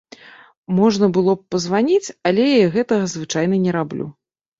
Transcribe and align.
Можна 0.77 1.09
было 1.17 1.35
б 1.41 1.53
пазваніць, 1.55 2.13
але 2.29 2.47
я 2.55 2.63
і 2.63 2.71
гэтага 2.79 3.05
звычайна 3.13 3.61
не 3.67 3.71
раблю. 3.77 4.09